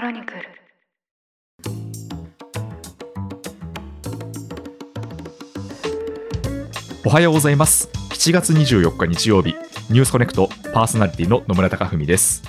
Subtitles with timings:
[0.00, 0.40] クロニクル。
[7.04, 7.90] おはようございます。
[8.08, 9.54] 7月24日日曜日。
[9.90, 12.42] ニュースコネクトパーソナリティの野村貴文です。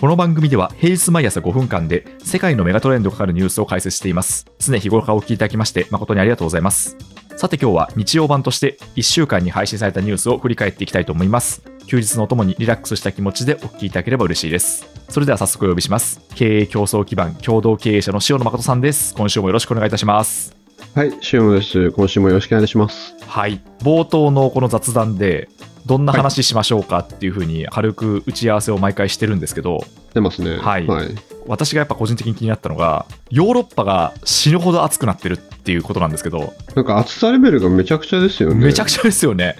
[0.00, 4.44] この番組では平日毎朝5分間で世界のメガトレンドがかかるニュースを解説しています。
[4.58, 6.96] 常日頃からお聞きいただきまして誠にありがとうございます。
[7.36, 11.62] さて今日は日曜版として1週間に配信されたニュースを振り返っていきたいと思います。
[11.86, 14.88] 休日のおともにリラックスした気持ちでお聞きいただければ嬉しいです。
[15.10, 16.22] それでは早速お呼びします。
[16.34, 19.14] 経営競争基盤共同経営者の塩野誠さんです。
[19.14, 20.56] 今週もよろしくお願いいたします。
[20.94, 21.90] はい、シオンです。
[21.90, 23.14] 今週もよろしくお願いします。
[23.26, 23.60] はい。
[23.80, 25.50] 冒頭のこの雑談で
[25.86, 30.58] どんな話しましょうかっていうふうに軽く打ち合わせを毎回してるんですけど出ますね。
[30.58, 31.08] はいはい。
[31.46, 38.66] 私がやっぱ個人的に気になったのがヨーロッパが死ぬほど暑くなってるっていうことなんですけどなんか暑さレベルがめちゃくちゃですよね。
[38.66, 39.56] めちゃくちゃですよね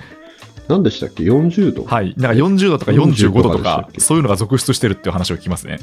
[0.66, 5.78] 何でしたっけ ?40 度、はいなんか40度とか45度と45でしたかそういうのが続出してるっていう話を聞きますね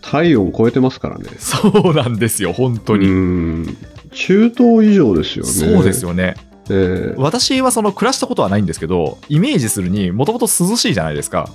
[0.00, 1.28] 体温超えてますからね。
[1.38, 3.76] そうなんですよ本当うに、ん。
[4.12, 5.50] 中東以上ですよね。
[5.50, 6.34] そうですよね
[6.72, 7.20] えー。
[7.20, 11.48] 私はその暮らしたことはないんですけどイメージするにもともと涼しいじゃないですか。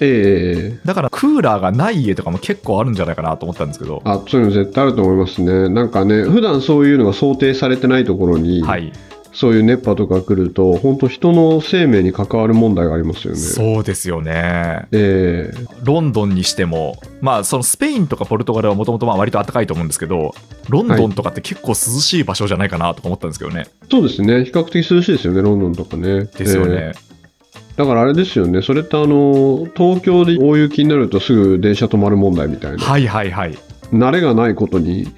[0.00, 0.86] えー。
[0.86, 4.02] だからクーラーがない家とかも結構あるんじゃないかなと思ったんですけど。
[4.04, 5.68] あ、そういうの絶対あると思いますね。
[5.68, 8.92] なんかね、普段そういうのが想定されてないところに、はい
[9.32, 13.38] そういう熱波とか来ると、本当人の生命に関わる問題がありますよね。
[13.38, 20.34] そうですよねえーロンドンにしても、まあ、そのスペインとかポルトガルはもともと割と暖かいと思うんですけど、
[20.68, 23.66] ロンドンとかって結構涼しい場所じゃないかなとか思ったんですけどね。
[23.90, 24.44] そうですね。
[24.44, 26.24] 比較的涼しいですよね、ロンドンとかね。
[26.24, 26.92] ですよね。
[27.76, 33.56] だからあれですよね、それってあの東京で大雪になるとすぐ電車止まる問題みたいな、はいはいはい。
[33.92, 35.08] 慣れがないことに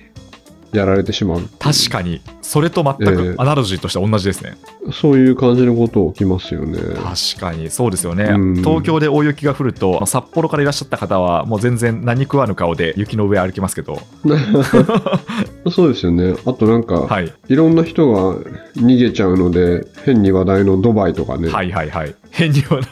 [0.73, 4.56] やられてしまう、確かに、それと全えくえアナロジーとしては同じですね。
[4.92, 6.79] そういう感じのこと起きますよね。
[6.79, 8.25] 確かに、そうですよね。
[8.25, 8.56] うん。
[8.56, 14.01] 東京で大雪が降ると、札幌からいらっしゃった方は、もう全然何食わぬ顔で雪の上歩きますけど、
[15.70, 18.36] そうですよね、あとなんか、はい、い、ろんな人が
[18.77, 22.14] 逃げちゃうので、変に話題のドバイとかね、はいはいはい。
[22.30, 22.86] 変にはな、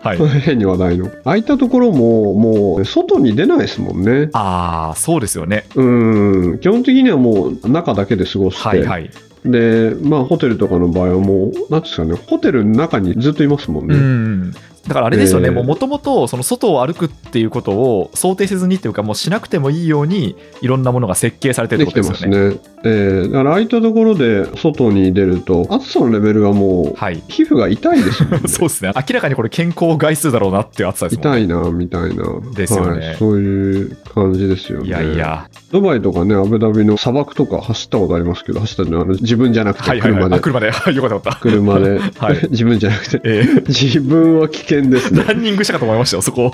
[0.00, 0.18] はい。
[0.40, 4.30] 変に話題の、ああいったところも、もう外に出ないですもんね。
[4.32, 5.64] ああ、そうですよね。
[5.74, 9.10] うん基本的にはもう中だけで過ごして、はいはい。
[9.44, 13.94] で、まあ、ホテルとかの場合はもう、なんですかね、ホテルの中にずっといますもんね。
[13.94, 14.54] うん
[14.86, 22.36] だからあれですよね、ええもともと外を歩くっていうことを想定せずにっていうか、もうしなくてもいいように、いろんなものが設計されてるってできことですよね。
[22.54, 22.70] てますね。
[22.82, 28.40] えーだからああいったところで外に出ると、暑さのレベルがもう、はい、皮膚が痛いですもんね。
[28.48, 31.42] そうですね、明らかにこれ、健康外数だろうなっていう暑さですもんね。
[31.42, 32.24] 痛いな、みたいな。
[32.54, 33.16] ですよねはい。
[33.16, 34.88] そういう感じですよね。
[34.88, 40.66] いやいや、ドバイとかね、アブダビの砂漠とか走ったことありますけど、走ったのはあの自分じゃなくてはいはいはい、車で。
[40.70, 41.38] よかったよかった。
[41.40, 45.24] 車で、 はい自分じゃなくて、ええ自分は危険ですね。
[45.24, 46.52] ランニングしたかと思いましたよ、そこ。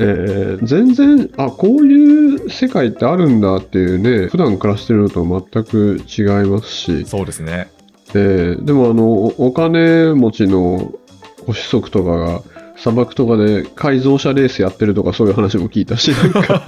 [0.00, 7.70] えー全然、あ、こういう世界ってあるんだっていうね、普段暮らしてるのとは全く違いますし、そうですね。
[8.14, 10.92] えーでもあの、おお金持ちの
[11.46, 12.42] ご子息とかが、
[12.82, 16.62] 砂漠とかで改造車レースやってるとかそういう話も聞いたし、 なんか、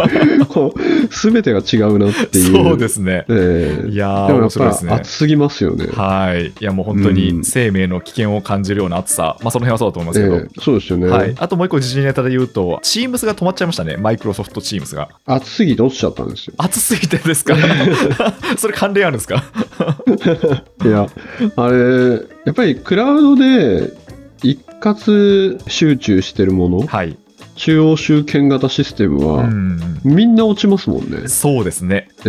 [0.48, 2.64] こう、すべてが違うなっていう。
[2.64, 3.24] そうですね。
[3.28, 4.90] えーいやー、で。
[4.94, 5.88] 暑すぎますよね。
[5.92, 6.46] はい。
[6.48, 10.34] いや、もう本当に生命の危険を感じるような暑さ、まあ、その辺はそうだと思いますけど。
[10.36, 11.08] えーそうですよね。
[11.08, 15.08] はい、あともう一個時事ネタで言うと、Teams が止まっちゃいましたね、マイクロソフト Teams が。
[15.26, 16.54] 暑すぎて落ちちゃったんですよ。
[16.58, 17.56] 暑すぎてですか？
[18.56, 19.42] それ関連あるんですか？
[20.84, 21.06] いや、
[21.56, 22.12] あれ、
[22.44, 23.92] やっぱりクラウドで
[24.44, 27.16] 一括集中してるもの、はい。
[27.56, 30.00] 中央集権型システムうは、ん。
[30.04, 31.28] みんな落ちますもんね。
[31.28, 32.08] そうですね。
[32.20, 32.28] え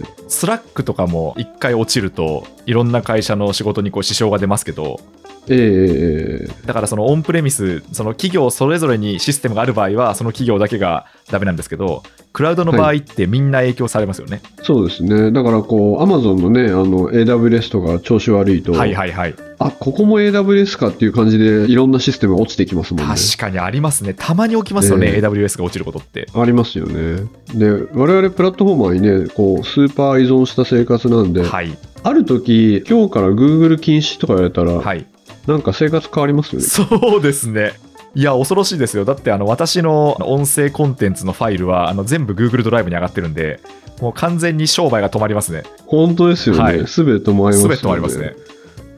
[0.00, 4.98] ースラックとかも一回落ちると、いろんな会社の仕事にこう支障が出ますけど、
[5.48, 14.40] えーだからそのオンプレミス、その企業それぞれにシステムがある場合は、その企業だけがダメなんですけど、クラウドの場合ってみんな影響されますよね。
[14.62, 15.32] そうですね。
[15.32, 19.34] だからこう、アマゾンのね、あの、AWS とか調子悪いと、はいはいはい。
[19.58, 23.14] あ、ここも AWS かっていう感じで、いろんなシステムが落ちていきますもんね。
[23.14, 24.14] 確かにありますね。
[24.14, 26.26] たまに起きますよね、ええ AWS が落ちることって。
[26.32, 27.24] ありますよね。
[27.54, 31.76] で、我々プラットフォーマーにね、こう、スーパー依存した生活なんで、はい。
[32.04, 35.06] ある時、今日から Google 禁止とか言われたら、はい。
[35.46, 36.66] なんか生活変わりますよね。
[36.66, 37.72] そうですね。
[38.14, 39.04] いや、恐ろしいですよ。
[39.04, 43.60] だって、あの、私の音声コンテンツのファイルは、あの、全部 Google ドライブに上がってるんで、
[44.00, 45.62] もう完全に商売が止まりますね。
[45.86, 46.86] 本当ですよはいね。
[46.86, 47.76] すべて止まりますよね。
[47.76, 48.34] すべて止まりますね。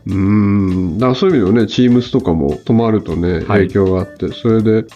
[0.06, 0.99] うーん。
[0.99, 4.87] だからそういう意味ではね、Teams とかも止まるとね、はい影響があって、それで、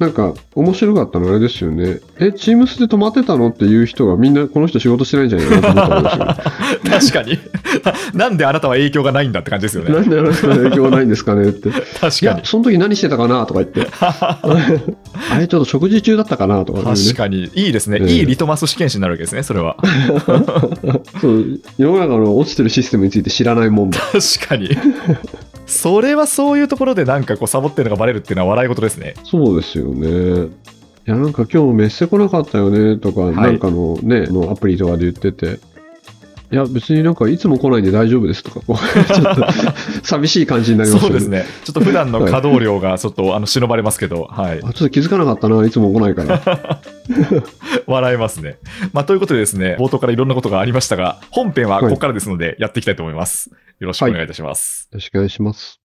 [0.00, 2.00] なんか、面白かったのはあれですよね。
[2.18, 6.40] え、Teams で止まってたのっていう人がみんなこの人仕事してないんじゃないかなと思ったん
[6.82, 7.12] ですよ。
[7.12, 7.38] 確かに。
[8.18, 9.92] なんであなたは影響がないんだって感じですよね。
[9.92, 11.68] なんであの人の影響がないんですかねって。
[11.68, 12.24] い確かに、。
[12.24, 13.86] やその時何してたかなとか言って。
[14.00, 17.50] あれちょっと食事中だったかなとか、ね、確かに。
[17.54, 17.98] いいですね。
[18.00, 19.76] ええいいリトマス試験紙になるわけですね、それは。
[21.20, 23.98] そう、世の中の落ちてるシステムについて知らないもんだ。
[24.00, 24.70] 確かに。
[25.70, 29.14] それはそういうところでなんかこうサボってるのがバレるっていうのは笑い事ですね。
[29.24, 30.46] そうですよね。
[31.06, 35.60] いや、なんか今日メッセ来なかったよねとか、いなんかのね、のアプリとかで言ってて、
[36.52, 38.76] いや、別になんかいつも来ないんで大丈夫ですとか、こう
[39.14, 39.46] ちょっと
[40.02, 41.44] 寂しい感じになりますよそうですね。
[41.64, 44.58] ちょっと普段の稼働量がちょっとあの忍ばれますけど、はい。
[44.58, 46.80] あちょっと気づかなかったな、いつも来ないから。
[47.86, 48.58] 笑えますね。
[48.92, 53.50] まあ、ということでですね、冒頭からいろんなことがありましたが、本編はここからですので、やっていきたいと思います。
[53.78, 54.88] よろしくお願いいたします。
[54.92, 55.89] よろしくお願いします。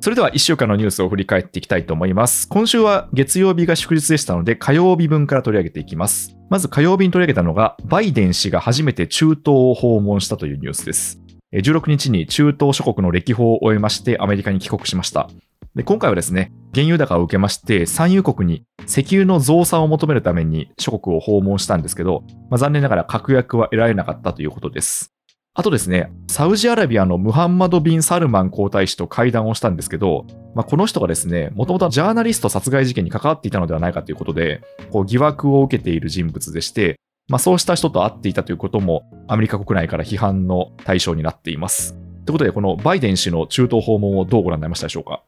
[0.00, 2.48] それでは1週間のニュースを振り返っていきたいと思います。
[2.48, 6.36] 今週は月曜日が祝日でしたので、火曜日分から取り上げていきます。
[6.48, 11.20] まず火曜日に取り上げたのが、バイデン氏が初めて中東を訪問したというニュースです。
[11.52, 15.28] 16日に中東諸国の歴訪を終えまして、アメリカに帰国しました。
[15.74, 25.12] で今回はですね、原油高を受けまして、産油国に石油の増産を求めるために諸国を訪問したんですけど、まあ、残念ながら確約は得られなかったということです。
[25.58, 30.24] あとですね、サウジアラビアのムハンマド・ビン・サルマン皇太子と会談をしたんですけど、
[30.54, 34.60] まあ、この人がですね、もともとジャーナリスト殺害事件に関わっていたのではないかということで、
[34.92, 41.94] こう疑惑を受けている人物でして、まあ、そうした人と会っていたということも、アメリカ国内から批判の対象になっています。
[41.94, 45.24] ということで、このバイデン氏の中東訪問をどうご覧になりましたでしょうか？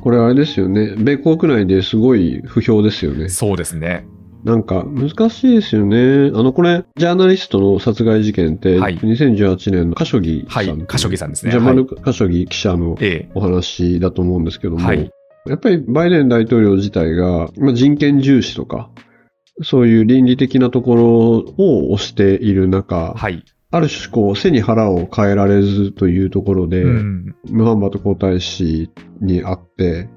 [0.00, 0.94] これあれですよね。
[0.96, 3.28] 米国内ですごい不評ですよね。
[3.28, 4.06] そうですね。
[4.46, 6.30] なんか難しいですよね。
[6.32, 8.96] あの、これ、ジャーナリストの殺害事件って、はい。
[8.96, 10.66] 2018年のカショギさん。
[10.68, 10.86] はい。
[10.86, 11.50] カショギさんですね。
[11.50, 15.10] ジャマル・カショギ記者のえお話だと思うんですけども、はい。
[15.46, 18.88] やっぱりバイデン大統領自体が、まあ、人権重視とか、
[19.64, 21.04] そういう倫理的なところ
[21.58, 23.44] を推している中、えはい。
[23.72, 27.34] ある種こう背に腹を変えられずというところで、うん。
[27.50, 28.88] ムハンマド皇太子
[29.20, 30.08] に会って、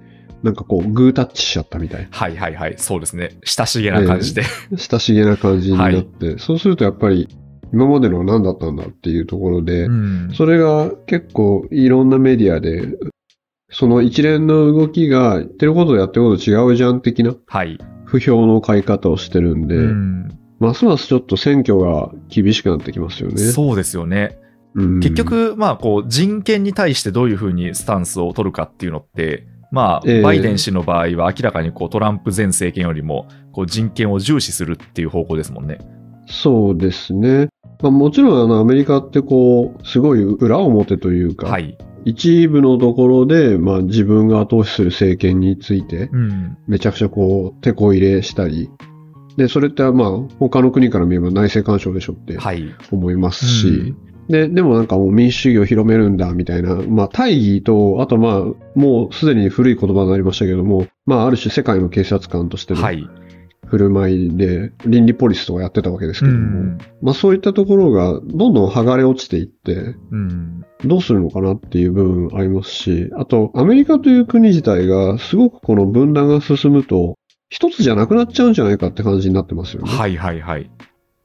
[0.44, 2.76] なんかこうグータッチしちゃったみたいはいはいはい。
[2.78, 3.38] そうですね。
[3.44, 4.44] 親しげな感じで。
[4.72, 7.28] な、親しげな感じになって、そうするとやっぱり
[7.74, 12.98] 今までの何だったんだっていうところで、うんそれが結構いろんなメディアで、
[13.70, 17.78] その一連の動きが言ってることとやってること違うじゃん的なはい。
[18.06, 23.38] 不評の買い方をしてるんで、うんますますちょっと選挙が厳しくなってきますよね。
[23.38, 24.38] そうですよね。
[24.76, 35.78] うん結、局、まあ、こう、人権に対してどういうふうにスタンスを取るかっていうのって、まあ、ええバイデン氏の場合は明らかにこうトランプ前政権よりもこう人権を重視するっていう方向ですもんね。
[36.28, 37.50] そうですね。
[37.82, 41.78] まあ、もちろんあのアメリカってこう、すごい裏表というか、はい。
[42.06, 46.58] 一部のところで、まあ、自分が後押しする政権について、うん。
[46.68, 48.70] めちゃくちゃこう、手こ入れしたり、
[49.38, 52.64] で、それってまあ、他の国から見れば内政干渉でしょってはい。
[52.92, 63.06] 思いますし、うんで、でもなんかもう民主主義を広めるんだみたいな、まあ大義と、あとまあ、もうすでに古い言葉になりましたけども、まあある種世界の警察官としてのはい。
[63.66, 66.78] 振る舞いで、倫理ポリスとかやってたわけですけうども、ん。
[67.02, 70.66] まあそういったところがどんどん剥がれ落ちていって、うん。
[70.86, 77.16] どうするのかなっていう部分ありますし、あとアメリカという国自体がすごくこの分断が進むと、
[77.50, 79.92] 一つじゃなくなっちゃうんじゃないかって感じになってますよね。
[79.92, 80.70] はいはいはい。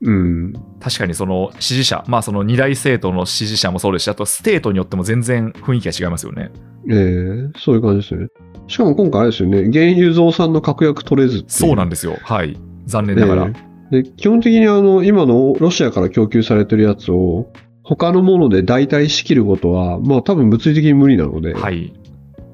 [0.05, 0.53] うん。
[0.81, 6.51] 確かにその支持者、まあその二大政党の支持者もそうですし、あとステートによっても全然雰囲気が違いますよね。
[6.91, 8.29] ええそういう感じですね。
[8.67, 11.45] しかも今回あれですよね、原油増産の確約取れず。
[11.49, 12.19] そうなんですよ。
[12.23, 12.59] はい。
[12.87, 13.47] 残念ながら。
[13.47, 21.93] ええで基本的にあの今のロシアから供給されてるやつを他のもので代替しきることは、まあ多分物理的に無理なので、はい。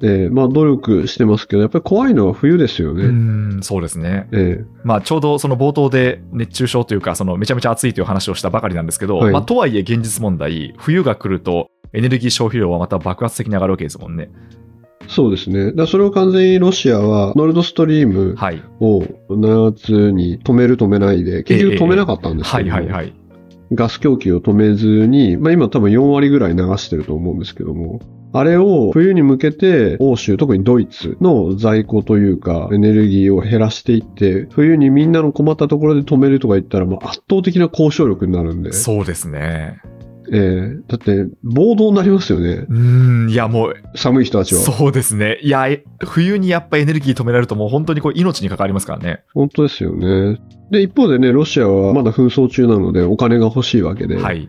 [0.02, 3.06] ええまあ努力してますけど、やっぱり怖いのは冬ですようね。
[3.06, 4.28] ん、そうですね。
[4.32, 14.30] えまあ、ちょうどその冒頭で熱中症というか、そのめちゃめちゃ暑いという話をしたばかりなんですけど、はいまあ、とはいえ現実問題、冬が来るとエネルギー消費量はまた爆発的に上がるわけですもんね。
[14.56, 14.60] え
[15.08, 15.72] そうですね。
[15.72, 18.62] だそれを完全にロシアはノルドストリームはい。
[18.78, 23.14] を7月に止める止めないで、結局止めなかったんですはけども、いはいはい。
[23.72, 28.00] ガス供給を止めずに、まあ今多分4割ぐらい流してると思うんですけども、
[28.32, 39.80] あれを冬に向けて欧州、特にドイツの在庫というかエネルギーを減らしていって、冬にみんなの困ったところで止めるとか言ったら、まあ圧倒的な交渉力になるんで、そうですね。
[40.32, 44.60] ええだって暴動になりますよね、うーん、いやもう、寒い人たちは。
[44.60, 45.40] そうですね。
[45.42, 49.24] いや、え冬にやっぱエネルギー止められるともう本当にこう命に関わりますからね。
[49.34, 50.40] 本当ですよね。
[50.70, 54.48] で、一方でね、ロシアはまだ紛争中なのでお金が欲しいわけで、はい。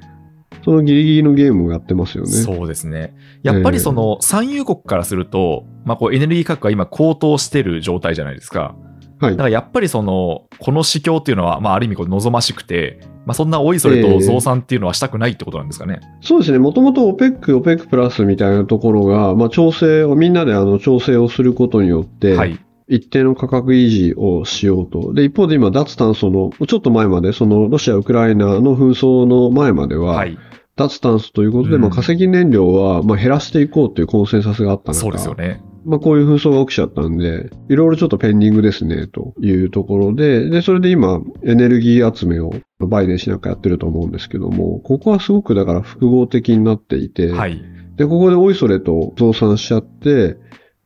[0.64, 2.32] そのギリギリのゲームをやってますよね。
[2.32, 3.16] そうですね。
[3.44, 8.76] やっぱりその産油国からすると、まあ、こうエネルギー価格が今高騰してる状態じゃないですか。
[9.20, 16.00] はいだからやっぱりその、この市況っていうのは、まあ、ある意味こう望ましくて、まあ、そんなおいそれと増産っていうのはしたくないってことなんですかね。
[16.22, 22.60] そうですね、もともと OPEC、OPEC プラスみたいなところが、まあ、調整を、みんなであの調整をすることによって、はい。
[22.88, 25.14] 一定の価格維持をしようと。
[25.14, 30.38] で、一方で今、脱炭素の、ちょっと前まで、そのロシア、ウクライナの紛争の前までは、はい。
[30.76, 35.62] 脱炭素ということで、うんまあ、化石燃料はまあ減らしていこうというコンセンサスがあった中そうですよね。
[35.84, 47.62] まあ、こういう紛争が起きちゃったんで、いろいろちょっとペンディングですね、というところで、で、それで今、エネルギー集めをバイデン氏なんかやってると思うんですけども、ここはすごくだから複合的になっていて、はい。
[47.96, 50.38] で、ここでおいそれと増産しちゃって、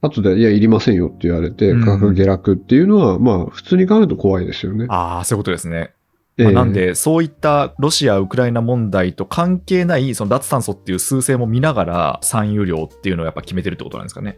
[0.01, 4.85] 後で、いや、いりませんよって言われて、うん価格下落っていうのは、まあ、普通に考えると怖いですよね。
[4.89, 5.91] ああ、そういうことですね。
[6.37, 14.37] ええまあなんで、そういったロシア、ウクライナ問題と関係ない、その脱炭素っていう数勢も見ながら、産油量っていうのをやっぱ決めてるってことなんですかね。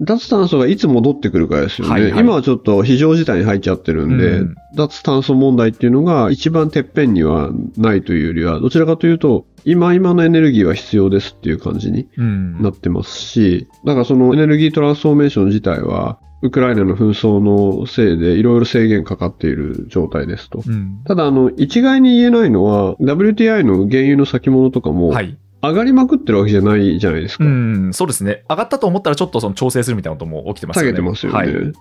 [0.00, 1.92] 脱炭素がいつ戻ってくるかですよね。
[1.92, 12.62] はいはい今はちょっと非常事態に入っちゃってるんで、うん脱炭素問題っていうのが一番てっぺんにはないというよりは、どちらかというと、今今のエネルギーは必要ですっていう感じにうん。
[12.62, 20.62] なってますし、だからそのエネルギートランスフォーメーション自体は、ウクライナの紛争のせいでいろいろ制限かかっている状態ですと。
[20.64, 21.02] うん。
[21.04, 25.36] ただ、あの、一概に言えないのは、WTI の原油の先物とかも、はい。
[25.62, 27.44] 上がりまくってるわけじゃないじゃないですか。
[27.44, 28.44] うん、そうですね。
[28.48, 30.90] 上がったと思ったら、ちょっとその調整するみたいなことも起きてますよね。
[30.90, 31.38] 下げてますよね。
[31.38, 31.72] はい。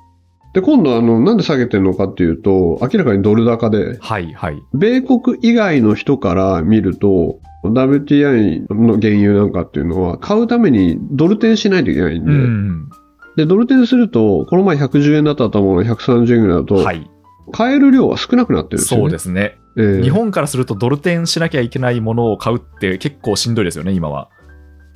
[0.55, 4.63] で、今度あの、なんで下げてるのかっていうと、明らかにドル高で、はい、はい。
[4.73, 12.89] 米国以外の人から見ると、WTI の原油なんかっていうのは、買うためにドル転しないといけないんうで、ん。
[13.35, 17.11] で、ドル転すると、この前110円だったと思うのが130円ぐらいだと、はい。
[17.51, 19.03] 買える量は少なくなってるんですよ、ね。
[19.03, 19.57] そうですね。
[19.77, 24.29] えー日本からするとドル転しなきゃいけないものを買うって結構しんどいですよね、今は。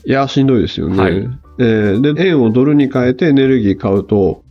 [0.05, 0.97] いや、しんどいですよね。
[0.97, 4.45] はいえーで、円をドルに変えてエネルギー買うと、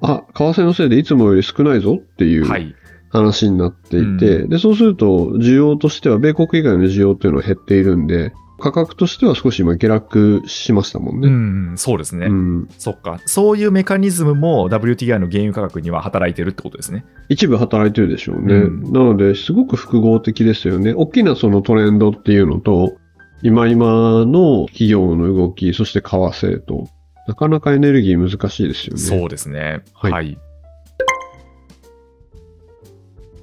[0.00, 2.74] あ、為替のせいでいつもより少ないぞっていうはい。
[3.10, 11.72] 話になっていて、うで、そうすると、需要としては、米国以外の需要っていうのは減っているんで、価格としては少し今下落しましたもんうね。
[11.74, 12.26] ん、そうですね。
[12.26, 13.20] うんそっか。
[13.24, 17.04] そういうメカニズムも WTI の原油価格には働いてるってことですね。
[17.28, 18.54] 一部働いてるでしょうね。
[18.54, 20.92] うんなので、すごく複合的ですよね。
[20.92, 22.96] 大きなそのトレンドっていうのと、
[23.42, 26.88] 今今の企業の動き、そして為替と、
[27.28, 29.00] なかなかエネルギー難しいですよね。
[29.00, 29.82] そうですね。
[29.92, 30.38] はいはい。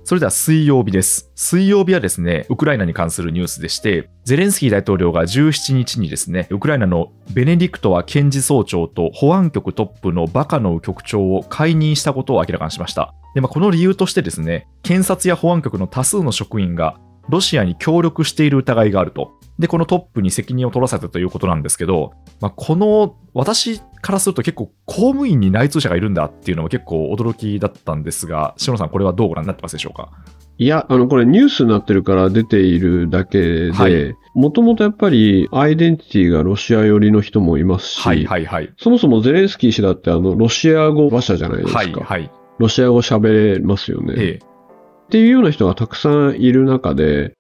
[0.03, 1.31] それでは水曜日です。
[1.35, 13.13] 水曜日はですね、ウクライナに関するニュースでして、ゼレンスキー大統領が17日にですね、ウクライナのベネディクトワ検事総長と保安局トップのバカノウ局長を解任したことを明らかにしました。
[13.35, 16.97] で、まあ、この理由としてですね、検察や保安局の多数の職員が
[17.29, 19.33] ロシアに協力している疑いがあると。
[19.57, 30.12] で、このトップに責任を取らせたということなんですけど、まあ、この私からすると結構公務員に内通者がいるんだっていうのも結構驚きだったんですが、篠野さん、これはどうご覧になってますでしょうか？
[30.57, 38.74] いや、あの、これニュースになってるから出ているだけはいで、もともとやっぱりアイデンティティがロシア寄りの人もいますし、はいはいはい。
[38.77, 41.79] そもそもゼレンスキー氏だってあの、ロシア語話者じゃないですか。
[41.79, 42.31] はいはい。
[42.57, 44.13] ロシア語喋れますよね。
[44.17, 44.39] ええ。
[44.45, 47.33] っていうような人がたくさんいる中で、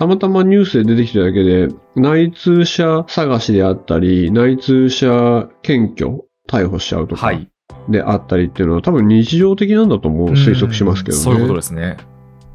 [0.00, 7.50] たまたまニュースで出てきただけで、内通者探しであったり、内通者検挙、逮捕しちゃうとかはい。
[7.90, 11.22] であったりっていうのは多分日常的なんだと思う、推測しますけどね。
[11.22, 11.98] そういうことですね。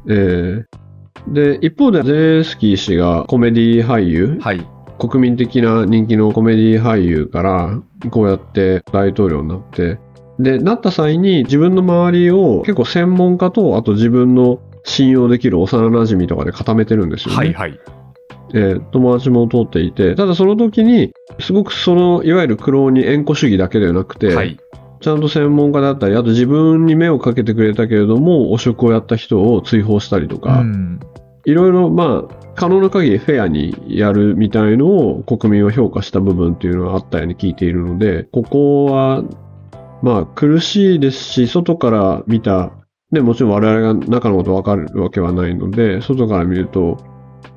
[0.08, 0.78] ええ
[1.28, 4.66] で、一方でゼレンスキー氏がコメディ俳優、はい。
[4.98, 10.00] 国民的な人気のコメディ俳優からこうやって大統領になって、
[10.40, 17.36] で、なった際に自分の周りを結構専門家と、あと自分の信用できる幼馴染とかで固めてるんですよね。
[17.36, 17.80] はいはい。
[18.54, 24.58] えー友達も通っていて、ただその時に、すごくその、いわゆる苦労に縁故主義だけではなくて、はい。
[25.00, 31.00] ちゃんと専門家だったり、あと自分に目をかけてくれたけれども、汚職をやった人を追放したりとか、うん。
[31.44, 39.22] いろいろ、まあ、可能な限りフェアにやるみたいのを国民は評価した部分っていうのはあったように聞いているので、ここは、
[40.02, 42.72] まあ、苦しいですし、外から見た、
[43.12, 46.96] で、もちろん我々が中のことわかるわけはないので、外から見ると、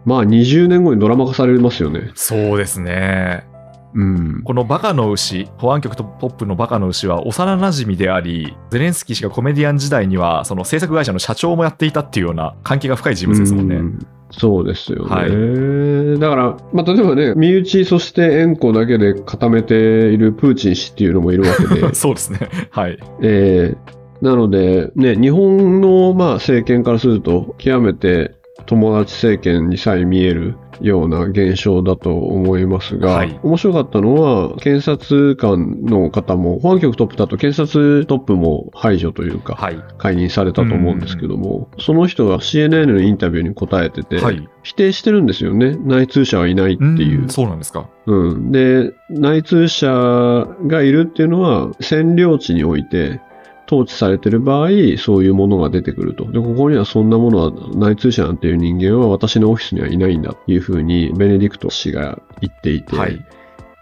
[0.06, 2.12] まあ、20年後にドラマ化されますよね。
[2.16, 3.44] そうですね。
[3.96, 4.44] うん。
[4.44, 13.76] このバカの牛、保安局トップのバカの牛は幼馴染であり、ゼレンスキー氏がコメディアン時代には、その制作会社の社長もやっていたっていうような関係が深い人物ですもんね。
[13.76, 15.10] うんそうですよね。
[15.10, 22.40] はいだから、まあ、例えばね、身内、そして縁故だけで固めているプーチン氏っていうのもいるわけで、 そうですね。
[22.70, 23.00] はい。
[23.24, 28.36] えーなので、ね、日本の、まあ、政権からすると、極めて
[28.66, 39.82] 友達政権にさえ見えるような現象だと思いますが、はい面白かったのは、検察官の方も、保安局トップだと検察トップも排除というか、はい。
[39.98, 44.48] 解任されたと思うんですけども、その人が CNN のインタビューに答えてて、はい。
[44.64, 45.78] 否定してるんですよね。
[45.78, 47.26] 内通者はいないっていう。
[47.26, 47.90] んそうなんですか。
[48.06, 49.88] うん、で、内通者
[50.68, 53.22] がいるっていうのは、占領地において、
[53.70, 56.26] 統治されてる場合、そういうものが出てくると。
[56.32, 63.24] で、ここにはそんなものは、内通者なんていう人間は私のオフィスにはいないんだっていうふうに、ベネディクト氏が言っていて、はい。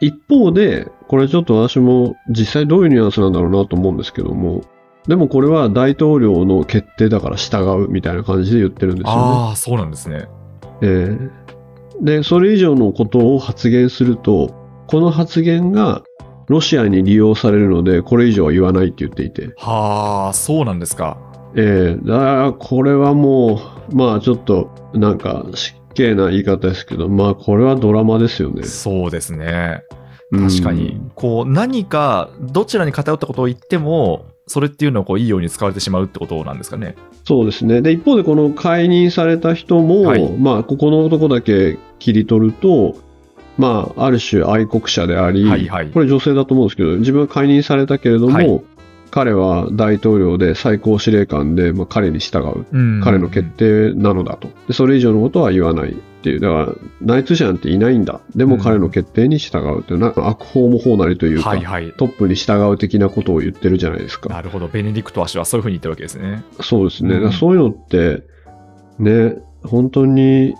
[0.02, 4.64] 一方で、これちょっと私も実際どういうニュアンスなんだろうなと思うんですけども、
[5.08, 9.22] でもこれは大統領の決定だから従うみたいな感じで言ってるんですよね。
[9.22, 10.28] ああ、そうなんですね。
[10.82, 11.48] ええ
[12.02, 14.54] で、それ以上のことを発言すると、
[14.88, 16.04] この発言が
[16.48, 21.18] ロシアに利用されるので、これ以上は言わないって言っていて、はあ、そうなんですか。
[21.56, 28.64] ええだからこれはもう、まあちょっと、なんか、失敬な言い方ですけど、まあこれはドラマですよね。
[28.64, 29.82] そうですね。
[30.32, 36.96] うん確かに、こう、何か、どちらに偏ったことを言っても、それっていうのをこういいように使われてしまうってことなんですかね。
[37.26, 37.82] そうですね。
[37.82, 42.96] で、一方でこの解任された人も、はいまあ、ここのとこだけ切り取ると、
[43.58, 48.62] まあ、ある種愛国者であり、はいはいこれ女性だと思うんですけど、自分は解任されたけれども、はい
[49.10, 52.66] 彼は大統領で最高司令官で、まあ、彼に従う。
[52.72, 54.74] うん彼の決定なのだとで。
[54.74, 56.40] それ以上のことは言わないっていう。
[56.40, 58.22] だから、内通者なんていないんだ。
[58.36, 61.94] でも彼の決定に従うっていう、なんか悪法も法なりというか、はいはい。
[61.94, 64.30] トップに従う的なことを言ってるじゃないですか。
[64.30, 64.68] なるほど。
[64.68, 66.44] ベネディクト氏はそういうふうに言ってるわけですね。
[66.60, 67.16] そうですね。
[67.16, 68.24] うんそういうのって、
[69.00, 70.56] ね、本当に、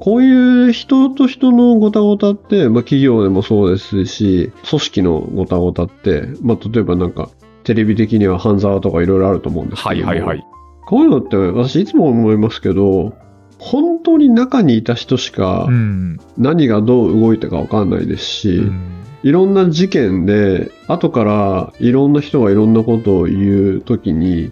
[0.00, 7.30] こういう人と人のごたごたって、まあ企業でもそうですし、組織のごたごたって、まあ例えばなんか、
[7.64, 10.44] テレビ的には半沢とかいろいろあると思うんですけどもはいはいはい。
[10.86, 13.14] こういうのって私いつも思いますけど、
[13.58, 16.18] 本当に中にいた人しかうん。
[16.38, 24.50] 何がどう動いたかわかんないですし、うんいろんな事件で、後からいろんな人がいろんなことを言うときに、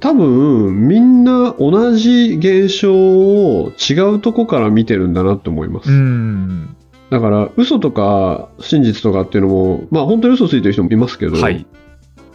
[0.00, 5.90] 多分みんな同じ現象を違うとこから見てるんだなって思います。
[5.90, 6.76] うん。
[7.10, 11.66] だから嘘とか真実とかっていうのも、まあ本当に嘘ついてる人もいますけど、はい。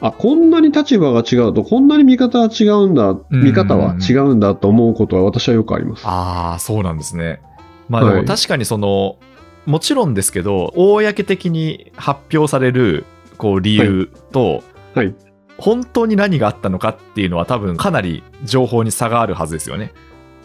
[0.01, 6.03] あ、こんなに立場が違うと、こんなに見方は違うんだ、うん見方は違うんだと思うことは私はよくあります。
[6.05, 7.39] ああ、そうなんですね。
[7.87, 9.17] まあではいも確かにその、
[9.65, 13.05] もちろんですけど、公的に発表される
[13.37, 15.15] こう理由と、はい。
[15.57, 19.93] 本当に何があったのかっていうのは多分かなり情報に差があるはずですよね。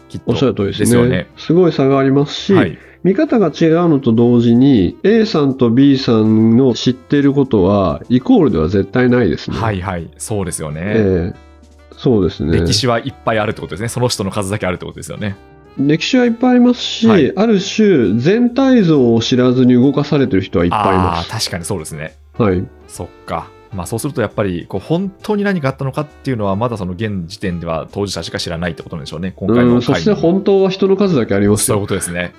[0.07, 0.31] きっと。
[0.31, 0.85] おっしゃる通りですね。
[0.85, 2.77] ですよねすごい差がありますし、はい。
[3.03, 9.57] 見方が違うのと同時に A さんと B さんの知っていることはイコールでは絶対ないですね。
[9.57, 10.09] はいはい。
[10.17, 10.81] そうですよね。
[10.85, 11.49] ええ
[11.99, 12.57] そうですね。
[12.61, 13.89] 歴史はいっぱいあるってことですね。
[13.89, 15.35] その人の数だけあるってことですよね。
[15.77, 21.29] 歴史はいっぱいありますし、はいある種全体像を知らずに動かされてる人はいっぱいいます。
[21.29, 22.15] 確かにそうですね。
[22.37, 22.65] はい。
[22.87, 23.49] そっか。
[23.73, 29.33] まあそうするとやっぱりこう本当に何があったのかっていうのはまだその現時点では当事者しか知らないってことなんでしょうね。
[29.35, 31.85] 今回うん、そして本当は人の数だけありますそういうよ。
[31.85, 32.33] ことですね。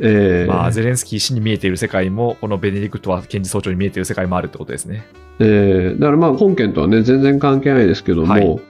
[0.00, 5.04] ええまあゼレンスキー氏に見えている世界もこのベネディクトは検事総長に見えている世界もあるってことですね。
[5.38, 8.60] ええだからまあ本件とはね、全然関係ないですけども、はい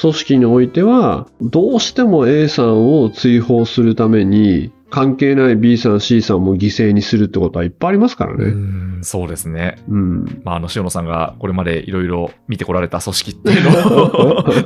[0.00, 8.44] 組織においては、どうしても A さんを追放するために、関係ない B さん、C さんも犠牲にするってことはいっぱいありますからうね。
[8.44, 9.82] ん、そうですね。
[9.88, 10.42] うん。
[10.44, 13.64] まあ、あの塩野さんがこれまでいろいろ見てこられた組織っていう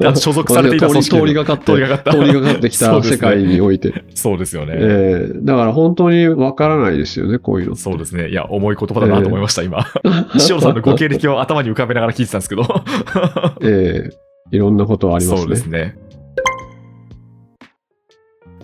[0.03, 4.05] のを 所属されていた組織通りがかって、通りがかった通りがかってきた世界において。
[4.14, 4.75] そうですよね。
[4.77, 7.75] ええだから本当にわからないですよね、こういうの。
[7.75, 8.29] そうですね。
[8.29, 9.87] いや、重い言葉だなと思いました、今。
[10.47, 12.67] 塩野さんのご経歴を頭に浮かべながら聞いてたんですけど。
[13.64, 15.61] ええいろんなことはありますそうでね。
[15.62, 15.97] すね。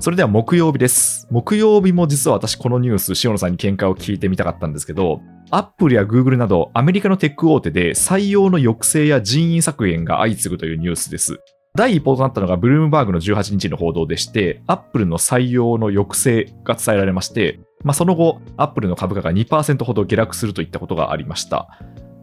[0.01, 1.27] それでは木曜日です。
[1.31, 11.39] 木曜日も実は私このニュース、塩野さんに見解を聞いてみたかったんですけど、アップルやグーグルなどアメリカのテック大手で採用の抑制や人員削減が相次ぐというニュースです。
[11.77, 21.69] 第一報となったのがブルームバーグの18日の報道でして、アップルの採用の抑制が伝えられまして、まあ、その後、アップルの株価が2%ほど下落するといったことがありました。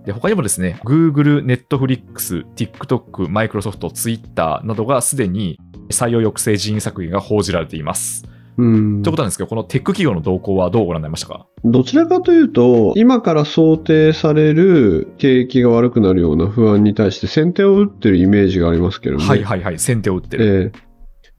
[0.06, 5.60] で他にもですね、Google、Netflix、TikTok、Microsoft、Twitter などがすでに
[5.92, 8.26] 採用抑制人員削減が報じられています。
[8.58, 11.48] うんということなんですけど、このテック企業の動向はどうご覧になりましたか？
[11.64, 19.24] どちらかというと、今から想定される景気が悪くなるような不安に対して先手を打ってるイメージがありますけどね。
[19.24, 20.72] はいはいはい、先手を打ってる。
[20.74, 20.91] ええ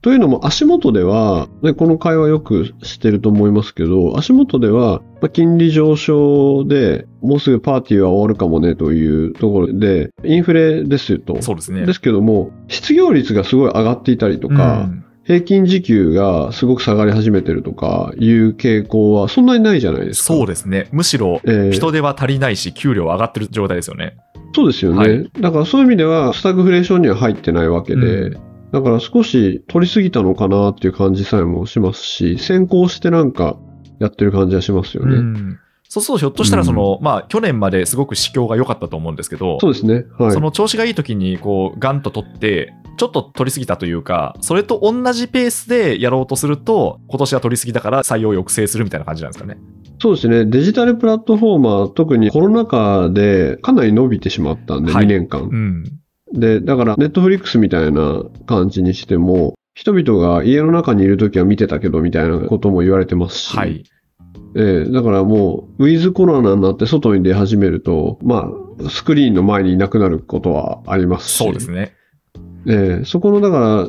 [0.02, 11.40] というのも足元では、ね、この会話よくしてると思いますけど、足元では、まあ金利上昇でもうすぐパーティーは終わるかもねというところで、インフレですよと。
[11.40, 11.86] そうですね。
[11.86, 20.34] ですけども、失業率がすごい上がっていたりとか、うん平均時給がすごく下がり始めてるとかいう傾向はそんなにないじゃないですか。
[20.34, 20.88] そうですね。
[20.90, 24.16] むしろえー人手は足りないし、給料は上がってる状態ですよね。
[24.52, 33.56] そうですよね、はいだからそういう意味では、スタグフレーションには入ってないわけで、うんだから少し取りすぎたのかなっていう感じさえもしますし、先行してなんか
[34.00, 35.16] やってる感じはしますよね。
[35.16, 35.58] うん
[35.92, 40.06] そうすると、ひょっとしたらその、まあ、去年まですごく市況が良かったと思うんですけど、そうですね。
[40.18, 40.32] はい。
[40.32, 49.58] その調子がいい時にこうガンと取って、ちょっと取りすぎたというか、それと同じペースでやろうとすると、今年は取りすぎだから採用を抑制するみたいな感じなんですかね。
[50.00, 50.46] そうですね。
[50.46, 55.42] デジタルプラットフォーマー、特にコロナ禍でかなり伸びてしまったんで、はい2年間。
[55.42, 55.84] うん。
[56.32, 63.84] で、だから、ネットフリックスみたいな感じにしても、人々が家の中にいるときは見てたけど、みたいなことも言われてますし、はい。
[64.54, 68.50] ええだからもう、ウィズコロナになって外に出始めると、ま
[68.84, 71.94] あ、スクリーンの前にいなくなることはありますし、そうですね。
[72.66, 73.88] ええそこの、だから、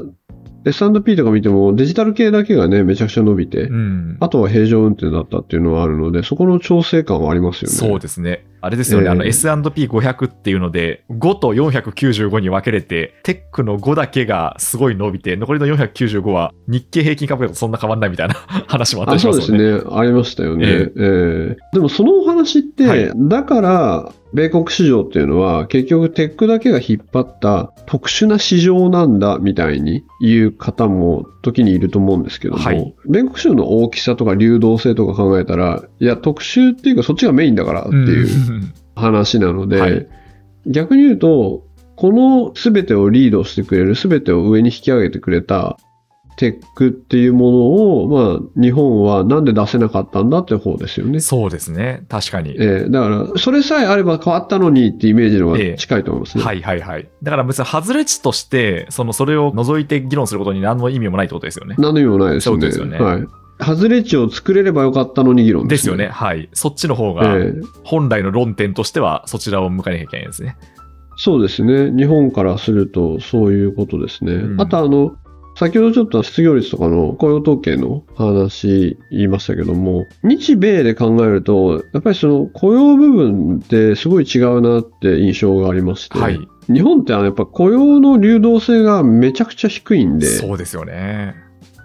[0.66, 4.18] S&P とか見てもデジタル系だけがね、めちゃくちゃ伸びて、うん。
[4.22, 7.76] あとは平常運転だったっていうのはあるので、そこの調整感はありますよね。
[7.76, 8.46] そうですね。
[8.64, 9.12] あれですよね、ええ。
[9.12, 18.36] あの S&P500 っていうので、5と495に分けれて、テックの5だけがすごい伸びて、残りの495は日経平均株価とそんな変わんないみたいな
[18.68, 19.84] 話もあったありしそうですますよね。
[19.84, 19.92] ね。
[19.92, 20.66] ありましたよね。
[20.66, 20.70] え。
[20.70, 21.58] ええ。
[21.74, 23.12] でもそのお話って、はい。
[23.14, 32.96] だから、米国市場っていうのは結局テックだけが引っ張った特殊な市場なんだみたいに言う方も時にいると思うんですけども、はい。
[33.06, 38.53] 米国市場の大きさとか流動性とか考えたら、いや、特殊っていうかそっちがメインだからっていううん
[38.96, 40.08] 話なので、はい
[40.66, 45.78] 逆に言うと、この全てをリードしてくれる、全てを上に引き上げてくれた
[46.38, 51.20] テックっていうものを、まあ、日本はなんで出せなかったんだって方ですよね。
[51.20, 52.06] そうですね。
[52.10, 52.52] 確かに。
[52.52, 56.44] えーだから、それさえあれば変わったのにってイメージの方ええが近いと思いますね。
[56.44, 57.10] はいはいはい。
[57.22, 61.76] だから別に外れ値として、そのそれを除いて議論することに何の意味もないってことですよね。
[61.78, 62.62] 何の意味もないですよね。
[62.62, 63.28] そうですよねはい。
[63.64, 65.98] 外れ値を作れればよかったのに議論ですすね。
[65.98, 66.14] でよね。
[66.14, 66.50] はい。
[66.54, 70.58] そっちの方えが、え本来の論点としては、そちらを向かなきゃいけないですね。
[71.18, 71.92] そうですね。
[71.96, 74.34] 日本からするとそういうことですね。
[74.34, 75.16] うんあとあの、
[75.56, 86.40] 先ほどちょっと失業率とかの雇用統計の話言いましたけども、日米で考えると、やっぱりその雇用部分ってすごい違うなって印象がありまして、はい。
[86.68, 91.36] 日本ってあのやっぱ雇用の流動性がめちゃくちゃ低いんで、そうですよね。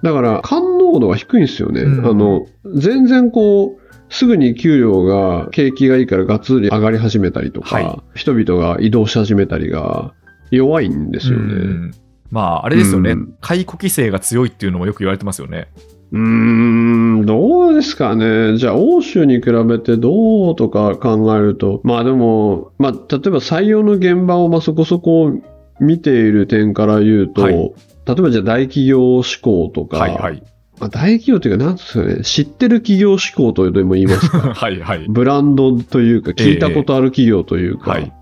[0.03, 1.83] だから感濃度が低いんですよね。
[1.83, 10.15] うんあの、全然こう、すぐに給料が景気がいいからがっつり上がり始めたりとか、はい人々が移動し始めたりが
[10.51, 11.55] 弱いんですよね。
[11.55, 11.91] うん
[12.31, 15.69] まあ、あれですよね、うん解雇規制が強いっていうのもよく言われてますよね。
[16.13, 18.57] うーん、どうですかね。
[18.57, 22.99] じゃあ、欧州に比べてどうとか考えると、まあでも、まあ、例え
[23.31, 25.33] ば採用の現場をまあそこそこ
[25.81, 27.73] 見ている点から言うと、はい
[28.09, 30.43] 例えばじゃあ大企業志向とか、はいはい。
[30.81, 34.39] まあ、大企業というか、なんですかね、知ってる企業志向とでも言いますか？
[34.55, 35.07] はいはい。
[35.09, 38.13] ブランドというか、聞いたことある企業というか、はい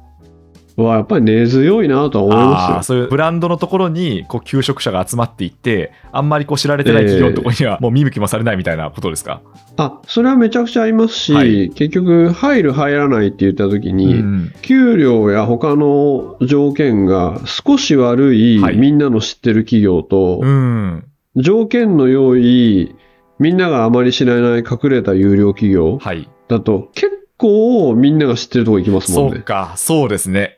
[0.85, 2.83] はやっぱり根強いなとは思いますよ。
[2.83, 9.41] そういうブランドのところにこう求職者が集まっていって、あんまりこう知られてない企業のところには もう見向きもされないみたいなことですか？
[9.79, 21.05] あ、それはめちゃくちゃありますし、はい結局、入る、入らないって言ったときに、うん給料や他の条件が少し悪い、はいみんなの知ってる企業と、うん。
[21.37, 22.95] 条件の良い、
[23.39, 26.29] みんながあまり知らない隠れた有料企業はい。
[26.49, 29.31] だと、結構みんなが知ってるとこ行きますもんね。
[29.35, 30.56] そうか、そうですね。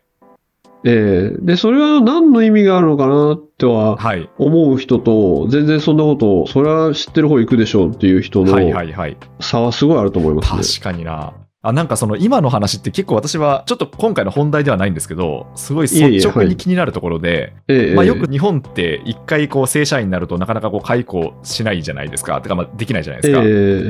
[0.85, 4.29] ええで、それは何の意味があるのかなってははい。
[4.39, 9.17] 思う人と、全然そんなことを、それは知ってる方行くでしょうっていう人のはいはいはい。
[9.41, 10.63] 差はすごいあると思いますね。
[10.63, 11.35] 確かにな。
[11.61, 23.47] あなんかその今の話って結構私はちょっと今回の本題ではないんですけどすごい率直に気になるところでええまあ、よく日本って一回こう正社員になるとなかなかこう解雇しないじゃないですかてかまあできないじゃないですか、え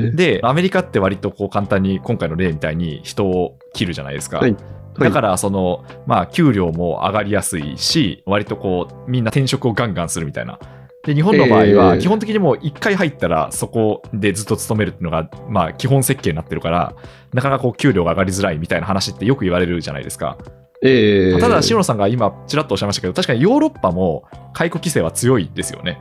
[0.07, 4.55] えでアメリカって割とこう簡単に今回の例みたいに人を切るじゃないですか、はい
[4.97, 10.59] だからそのまあ給料も上がりやすいし割とこうみんな転職をガンガンするみたいな。
[11.03, 16.93] で日本の場合えはえ基本的にもう1回入ったらそこでずっと勤めるっていうのがまあ基本設計になってるから
[17.33, 20.37] なかなかこう給料が上がりづらいみたいな話ってよく言われるじゃないですか。
[20.81, 24.23] ええただ、塩野さんが今、ちらっとおっしゃいましたけど、確かにヨーロッパも
[24.53, 25.99] 解雇規制は強いですよね。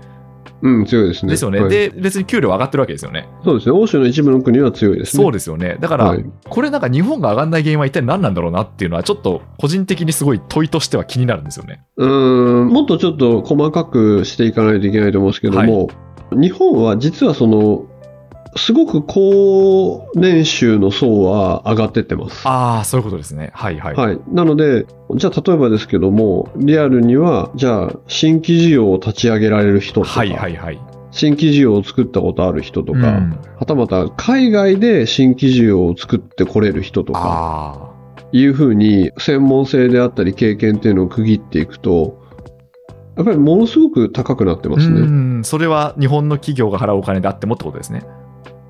[0.61, 1.31] うん、強いですね。
[1.31, 1.61] ですよね。
[1.61, 3.29] はいで、別に給料上がってるわけですよね。
[3.44, 3.73] そうですね。
[3.73, 5.23] 欧州の一部の国は強いですね。
[5.23, 5.77] そうですよね。
[5.81, 11.85] だから、はいこれなんか日本が上がんない原因は一体何なんだろうなっていうのは、ちょっと個人的にすごい問いとしては気になるんですよね。
[11.97, 15.88] うーん、もっとちょっと細かくしていかないといけないと思うんですけども、
[16.33, 17.87] 日本は実はその、
[18.57, 22.47] すごく高年収の層は上がってってます。
[22.47, 23.51] ああ、そういうことですね。
[23.55, 23.95] はいはい。
[23.95, 24.21] はい。
[24.33, 30.81] なので、じゃあ例えばですけども、リアルには、じゃあ新規事業を立ち上げられる人とか、はいはいはい。
[31.11, 37.89] 新規事業を作ったことある人とか、うんはたまた海外で新規事業を作ってこれる人とか、あ
[38.33, 42.19] いうふうに専門性であったり経験っていうのを区切っていくと、
[43.17, 44.71] やっぱりものすごく高くなってあ。
[44.71, 45.01] ますね。
[45.01, 45.45] うん。
[45.45, 48.03] それは日本の企業が払うお金であってもってことですね。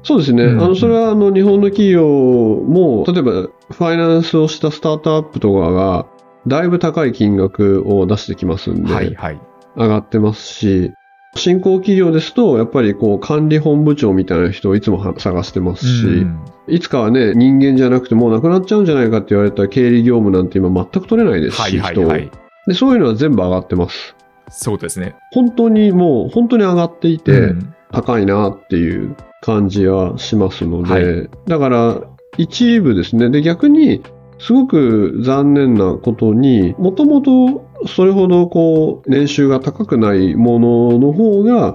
[0.02, 0.44] そうですね。
[0.44, 6.06] うんあの、それはあの日本の企業も、例えばファイナンスをしたスタートアップとかが、
[6.46, 9.40] だいぶ高い金額を出してきますんで、はいはい。
[9.76, 10.92] 上がってますし、
[11.34, 22.30] 新興企業ですと、やっぱりこう管理本部長みたいな人をいつもは探してますし、うんいつかはね、人間じゃなくてもうなくなっちゃうんじゃないかって言われた経理業務なんて今全く取れないですし、はいはいはい。
[22.66, 22.74] で。
[22.74, 24.14] そういうのは全部上がってます。
[24.50, 25.14] そうですね。
[25.32, 32.00] 本当にもう、本当に上がっていて、うん高いなっていう感じはしますので、はいだから
[32.38, 33.30] 一部ですね。
[33.30, 34.00] で、逆に、
[34.38, 41.74] すごく残念なことに、もともとそれほどこう、年収が高くないものの方が、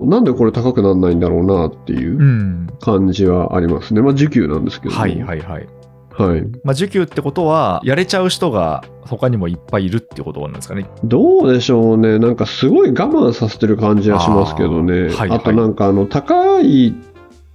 [0.00, 4.02] なんでこれ高くならないんだろうなっていううん感じはありますね。
[4.02, 5.00] まあ、時給なんですけども。
[5.00, 5.68] はいはいはい。
[6.12, 6.42] はい。
[6.64, 10.86] まあ、受給ってことは、やれちゃう人が他にもいっぱいいるってことなんですかね。
[11.04, 12.18] どうでしょうね。
[12.18, 14.92] なんかすごい我慢させてる感じはしますけどね。
[14.92, 16.92] あーはいはいあとなんかあの、高いっ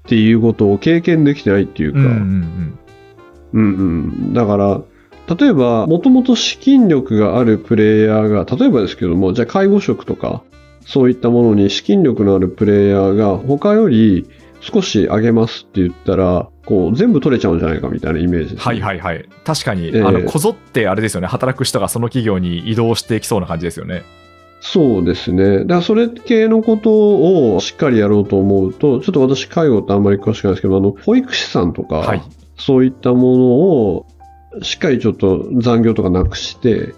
[0.08, 2.80] ていうことを経験できてないっていうか、うんうん
[3.54, 4.34] うんうん。
[4.34, 4.82] だから、
[5.36, 10.44] 例えば、もともと資金力があるプレイヤーが、例えばですけども、じゃあ介護職とか、
[10.86, 14.26] そういったものに資金力のあるプレイヤーが、他より
[14.62, 18.62] 少し上げますって言ったら、こう、全部取れちゃうんじゃないかみたいなイメージです、ね。
[18.62, 19.26] はいはいはい。
[19.46, 24.04] 確かに、ええあのこぞってあれですよね、働く人がその企業に移動してきそうな感じですよね。
[24.60, 25.60] そうですね。
[25.60, 32.22] だからそれ系のことをしっかりやろうと思うと、ちょっと私介護ってあんまり詳しくないですけど、あの、保育士さんとか、はい。
[32.58, 34.08] そういったものを
[34.64, 36.96] しっかりちょっと残業とかなくして、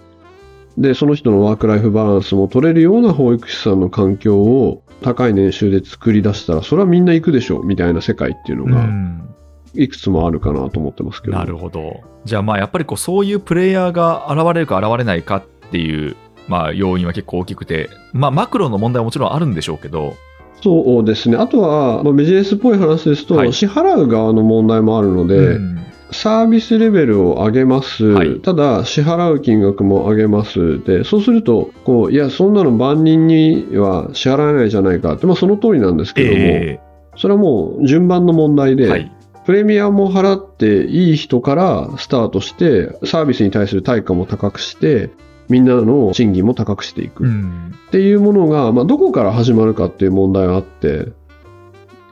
[0.78, 9.28] で、その人のワークライフバランスも取れるような保育士さんの環境を高い年収で作り出したら、それはみんな行くでしょうみたいな世界っていうのうがん、
[9.74, 11.36] いくつもあるかなと思ってますけど。
[11.36, 12.00] なるほど。
[12.24, 16.16] じゃあまあやっぱりこうそういうプレイヤーが現れるか現れないかっていう、
[16.48, 20.16] まあ、要因は結構大きくて、まあ、マクロの問題はもちろんあるんでしょうけど、
[20.62, 21.36] そうですね。
[21.36, 25.80] あとは、まあビジネスっぽい話ですと、はい支払う側の問題もあるので、うん
[26.12, 36.80] サービスレベルを上げます、はいただ支払う金額も上げますでそうするとこういやそんなの万人には支払えないじゃないかって、まあ、その通りなんですけども、え
[37.16, 39.12] それはもう順番の問題で、えはい。
[39.50, 45.10] プレミアムを払っていい人からスタートしてサービスに対する対価も高くして
[45.48, 47.74] みんなの賃金も高くしていく、っうん。
[47.90, 51.08] ていうものが、まあ、どこから始まるかっていう問題があって、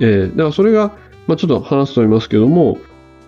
[0.00, 0.96] えーだからそれが、
[1.28, 2.78] まあ、ちょっと話すと思いますけども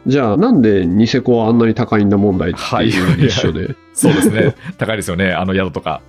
[0.08, 4.56] じゃあなんでニセコはあんなに高いんだ問題っていうのに一緒で、 そうですね。
[4.76, 6.02] 高いですよね、あの宿とか。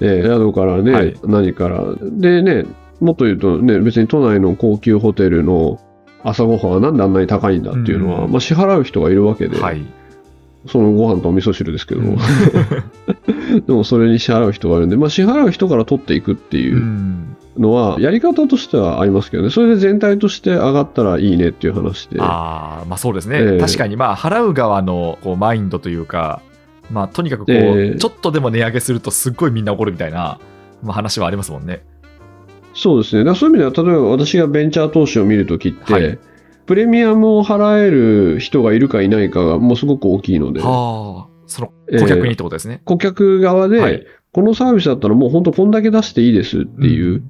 [0.00, 1.16] えー宿からね、はい。
[1.24, 1.82] 何から。
[2.00, 2.66] でね
[3.00, 5.80] もっと言うとね別に都内の高級ホテルの
[6.28, 8.32] 朝ごはんはなんであんなに高いんだっていうのは、うん。
[8.32, 9.84] まあ、支払う人がいるわけで、はい。
[10.66, 12.00] そのご飯とお味噌汁ですけど。
[12.00, 13.60] も、うん。
[13.64, 17.36] でもそれに支払う人がいるんで、まあ、支払う人から取っていくっていううん。
[17.56, 23.38] のは、やり方としてはありますけどね、それで全体として上がったらいいねっていう話で、ああ、まあそうですね。
[23.40, 23.58] ええ。
[23.58, 26.42] 確かに、まあ払う側のこうマインドというか、
[26.90, 27.98] まあとにかくこう、ええ。
[27.98, 30.38] ちょっとでも値上げするとすっごいみんな怒るみたいな、
[30.82, 31.82] まあ、話はありますもんね。
[32.76, 36.18] そうですね、だそういう意味では、例えば私がベンチャー投資を見るときって、はい
[36.66, 42.82] プレミアムを払える人がいるかいないかがもうすごく大きいので、はあ、その顧客にってことですね。
[42.84, 44.06] 顧客側で、はい。
[44.32, 47.22] このサービスだったらもう本当こんだけ出していいですっていう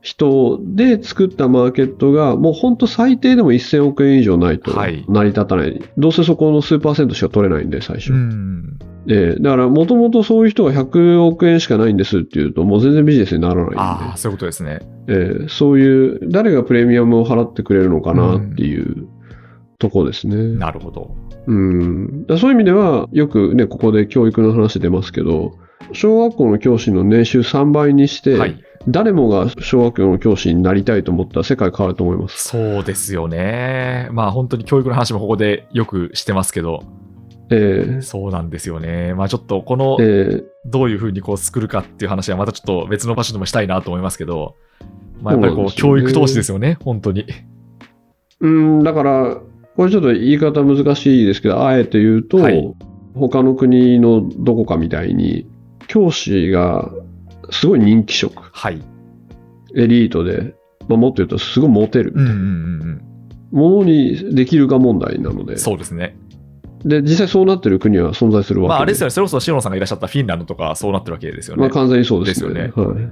[0.00, 5.82] 人で作ったマーケットがもう本当最低でも1000億円以上ないとはい成り立たない。
[5.98, 8.12] どうせそこの数パーセントしか取れないんで最初。
[8.12, 8.78] うん。
[9.08, 13.76] ええだからもともとそういう人が100億円しかないんですっていうともう全然ビジネスにならないんで。
[13.78, 14.80] ああ、そういうことですね。
[15.08, 19.06] ええそういう誰がプレミアムを払ってくれるのかなっていう
[19.78, 20.36] とこですね。
[20.58, 21.14] なるほど。
[21.46, 25.58] うん、そういう意味ではよくねここで教育の話出ますけど
[25.92, 28.60] 小学校の教師の年収3倍にして、はい。
[28.86, 32.48] 誰もが小学校の教師になりたいと思ったら世界変わると思います。
[32.48, 34.08] そうですよね。
[34.12, 36.82] まあ本当に教育の話もここでよくしてますけど、
[37.50, 39.14] ええそうなんですよね。
[39.14, 44.56] まあちょっとこの、ええどういうふうにこう作るかっていう話はまたちょっと別の場所でもしたいなと思いますけど、
[45.20, 47.26] まあやっぱりこう、教育投資ですよね、本当に。
[48.40, 49.40] うん、だから、
[49.76, 52.74] これちょっと言い方難しいですけど、あえて言うと、はい
[53.14, 55.46] 他の国のどこかみたいに、
[55.86, 56.90] 教師が
[57.50, 58.82] すごい人気職、はい。
[59.76, 60.54] エリートで、
[60.88, 63.00] まあ、もっと言うとすごいモテるうんうんうん
[63.52, 65.58] ものにできるか問題なのでうん。
[65.58, 66.16] そうですね。
[66.84, 71.60] で実際そうなってる国は存在するわけで、まあ、あれですよね、それこそ塩野さんがいらっしゃったフィンランドとかそうなってるわけですよね。
[71.60, 72.52] まあ、完全にそうですね。
[72.52, 73.10] ですよはい。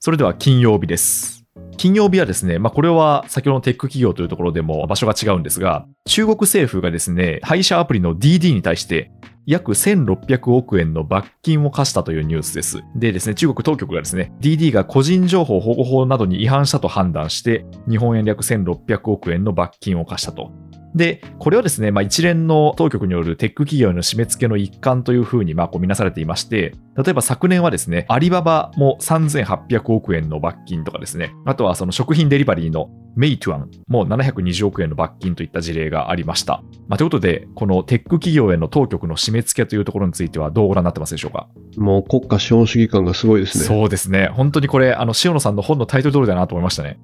[0.00, 1.44] それでは金曜日です。
[1.76, 9.10] 金曜日はですね、まあ、これは先ほどのテック企業というところでも場所が違うんですが、中国政府がですね、配車アプリの DD に対して、
[9.46, 12.82] 約1600億円の罰金を課したというニュースです。
[12.96, 20.50] でですね、中国当局がですね、DD が個人情報保護法などに違反したと判断して、日本円で約1600億円の罰金を課したと。
[20.96, 36.62] で、これはですね、まあ、一連の当局によるテック企業への締め付けの一環というふうにまあこう見なされていまして、例えば昨年はですね、アリババも3800億円の罰金とかですね、あとはその食品デリバリーのメイトゥアンも720億円の罰金といった事例がありました。
[36.88, 41.48] まあ、ということで、このテック企業への当局の締め付けというところについてはどうご覧になってますでしょうか？
[41.76, 43.64] もう国家資本主義感がすごいですね。
[43.64, 44.30] そうですね。
[44.32, 46.98] 本当にこれ、あの、塩野さんの本のタイトル通りだなと思いましたね。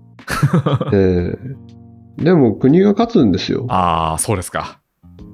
[0.94, 1.36] え
[1.68, 1.81] え
[2.18, 3.66] でも国が勝つんですよ。
[3.68, 4.80] ああ、そうですか。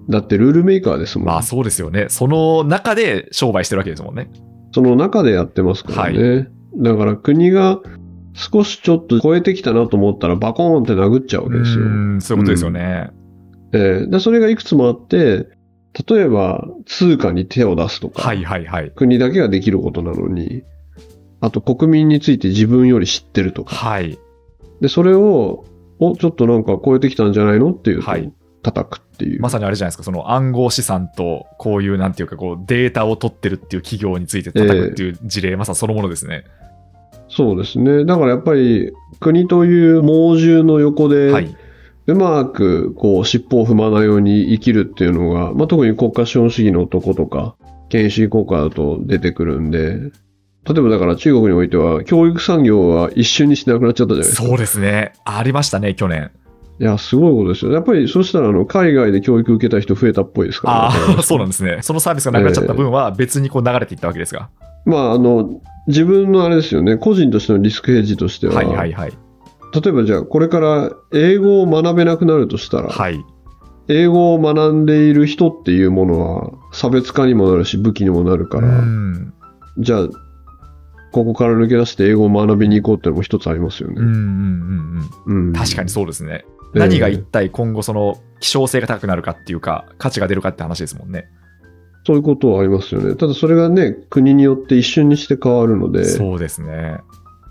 [0.09, 1.27] だってルールメーカーですもん。
[1.27, 2.07] まあそうですよね。
[2.09, 4.31] その中で商売してるわけですもんね。
[4.73, 6.49] その中でやってますからね。
[6.77, 7.81] だから国が
[8.35, 11.85] 少しちょっと超えてきたなと思ったらバコーンって殴っちゃうわけですよ。
[11.85, 13.11] うん、そういうことですよね。
[13.73, 15.47] ええでそれがいくつもあって、
[16.07, 18.93] 例えば通貨に手を出すとか、はいはいはい。
[18.95, 20.63] 国だけができることなのに、
[21.41, 24.19] あと国民について自分より知ってるとか、はい。
[24.81, 25.65] で、それを、
[26.01, 29.41] お、ちょっとなんか超えてきたんじゃないのっていうと、はい叩くっていう。
[29.41, 36.45] まさにあれじゃないですか、その暗号資産とこういうなんていうかこうデータを取ってるっていう企業について叩くっていう事例、まさにそのものですね。
[37.29, 38.05] そうですね。
[38.05, 41.57] だからやっぱり国という猛獣の横で、はい。
[42.07, 47.55] うまくこう尻尾を踏まないように生きるっていうのが、まあ、特に国家資本主義の男とか、
[47.91, 49.99] 権威主義国家だと出てくるんで、
[50.69, 54.49] 例えばだから中国においては教育産業は一瞬にしなくなっちゃったじゃないですか。
[54.49, 55.13] そうですね。
[55.25, 56.31] ありましたね、去年。
[56.81, 57.73] いや、すごいことですよ。
[57.73, 61.79] やっぱりそうしたらあの海外で教育受けた人増えたっぽいですから、ああ、 そうなんですね。
[61.83, 64.51] そのサービスがなくなっちゃった分は別にこう流れていったわけですが。
[64.85, 69.13] まあ、あの、自分のあれですよね、個人としてのリスクヘッジとしては、はいはいはい。
[69.75, 73.25] 例えばじゃあこれから英語を学べなくなるとしたら、はい。
[73.89, 79.33] 英語を学んでいる人っていうものは差別化にもなるし武器にもなるかうら、ん。
[79.79, 80.09] じゃあ
[81.13, 83.97] ここから抜け出して英語を学びに行こうっていうのも一つありますよね。
[83.99, 85.47] うんうんうんうん。
[85.47, 86.45] うん確かにそうですね。
[86.45, 91.29] ええ何が一体今後その希少性が高くなるかっていうか、価値が出るかって話ですもんね。
[92.07, 93.15] そういうことはありますよね。
[93.17, 96.99] ただそれがね、国によって一瞬にして変わるので、そうですね。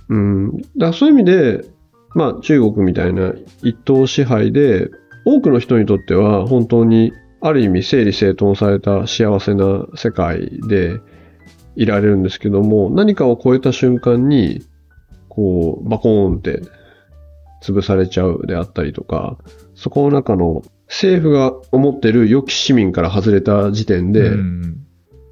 [0.10, 1.66] うん、だからそういう意味で、
[2.16, 4.90] まあ中国みたいな一党支配で、
[5.26, 11.00] 多くの人にとっては本当にある意味整理整頓された幸せな世界で
[11.78, 14.64] いられるんですけども、何かを超えた瞬間に、
[15.30, 16.62] こう、バコーンって
[17.64, 19.38] 潰されちゃうであったりとか、
[19.76, 24.84] そこの中の政府が思ってる良き市民から外れた時点で、うん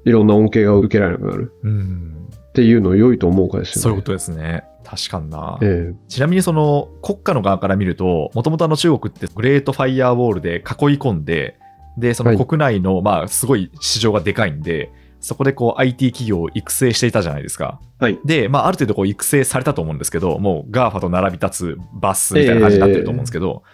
[0.06, 2.28] いろんな恩恵が受けられなくなるうん。
[2.30, 3.82] っていうのを良いと思うかですよね。
[3.82, 4.62] そういうことですね。
[4.84, 5.58] 確かにな。
[5.60, 10.62] えちなみにその国家の側から見ると、もともと中国ってグレートファイヤーウォールで囲い
[10.96, 11.58] 込んで、
[11.98, 14.92] で、そのはい国内のまあすごい市場がでかいんで、
[15.26, 17.80] そこでこう IT 企業を育成していたじゃないですか。
[17.98, 23.64] はいで、まあある程度こう育成されたと思うんですけど、もう GAFA と並び立つバスみたいな感じになってると思うんですけど、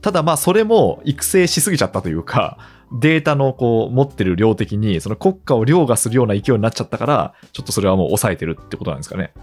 [0.00, 2.56] ただまあそれも育成しすぎちゃったというか、
[3.00, 9.34] データのこう持ってる量的にその国家を凌駕するような勢いになっちゃったから、ちょっとそれはもう抑えてるってことなんですかね。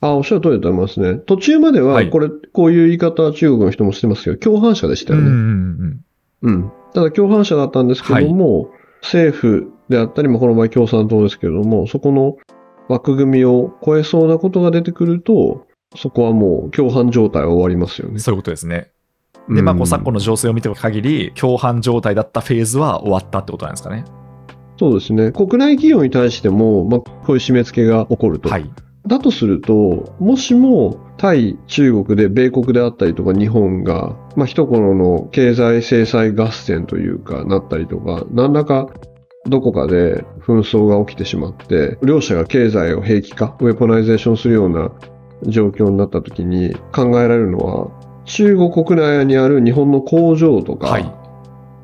[0.00, 1.16] あ、おっしゃる通りだと思いますね。
[1.16, 5.26] 途中までは、はいこれ、こういう言い方は中国の人もしてますけど、共犯者でしたよね。
[5.26, 5.40] うんうん
[6.42, 6.72] うんうん。
[6.94, 8.70] ただ共犯者だったんですけども、
[9.02, 12.36] 政府であったり、まあ、この場合共産党ですけれども、そこの
[12.88, 15.66] 枠組みを超えそうなことが出てくると、
[15.96, 18.14] そこはもう共犯状態は終わりますよね。
[18.14, 18.90] うんそういうことですね。
[19.48, 24.04] で、まあ、こううん昨今の情勢を見てる限り、共犯状態だったフェーズは終わったってことなんですかね。
[24.78, 25.30] そうですね。
[25.30, 28.48] 国内企業に対しても、まあ、こういう締め付けが起こると。
[28.48, 28.70] はい。
[29.06, 38.88] だとすると、もしも対中国で米国であったりとか日本が、まあ、一頃の経済制裁合戦というかなったりとか、何らか
[39.46, 44.90] どこかで紛争が起きてしまって、両者が経済を兵器化、ウェポナイゼーションするような
[45.42, 47.88] 状況になった時に考えられるのは、
[48.24, 51.12] 中国国内にある日本の工場とか、はい。